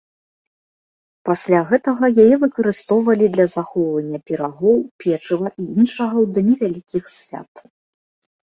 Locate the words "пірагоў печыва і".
4.31-5.63